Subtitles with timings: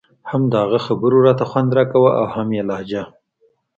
[0.29, 3.03] هم د هغه خبرو راته خوند راکاوه او هم يې لهجه.